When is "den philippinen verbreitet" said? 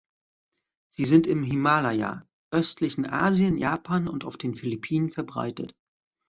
4.35-5.75